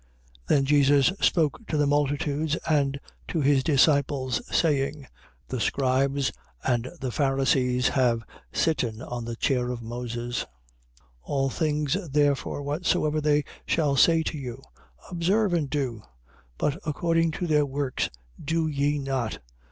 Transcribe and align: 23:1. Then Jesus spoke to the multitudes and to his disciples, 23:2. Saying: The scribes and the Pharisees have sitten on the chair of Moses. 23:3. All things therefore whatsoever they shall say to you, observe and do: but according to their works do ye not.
23:1. 0.45 0.47
Then 0.47 0.65
Jesus 0.65 1.05
spoke 1.21 1.67
to 1.67 1.77
the 1.77 1.85
multitudes 1.85 2.55
and 2.67 2.99
to 3.27 3.39
his 3.41 3.63
disciples, 3.63 4.39
23:2. 4.49 4.53
Saying: 4.55 5.07
The 5.49 5.59
scribes 5.59 6.31
and 6.63 6.89
the 6.99 7.11
Pharisees 7.11 7.89
have 7.89 8.23
sitten 8.51 9.03
on 9.03 9.25
the 9.25 9.35
chair 9.35 9.69
of 9.69 9.83
Moses. 9.83 10.39
23:3. 10.39 10.47
All 11.21 11.49
things 11.51 11.97
therefore 12.09 12.63
whatsoever 12.63 13.21
they 13.21 13.43
shall 13.67 13.95
say 13.95 14.23
to 14.23 14.39
you, 14.39 14.63
observe 15.11 15.53
and 15.53 15.69
do: 15.69 16.01
but 16.57 16.79
according 16.83 17.29
to 17.33 17.45
their 17.45 17.67
works 17.67 18.09
do 18.43 18.65
ye 18.65 18.97
not. 18.97 19.37